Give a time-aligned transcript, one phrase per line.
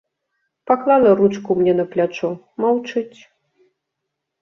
[0.67, 2.29] Паклала ручку мне на плячо,
[2.67, 3.19] маўчыць.